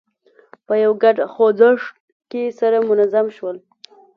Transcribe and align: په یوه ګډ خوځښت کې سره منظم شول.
په 0.65 0.73
یوه 0.83 0.99
ګډ 1.03 1.17
خوځښت 1.33 1.95
کې 2.29 2.43
سره 2.59 2.77
منظم 2.87 3.25
شول. 3.37 3.57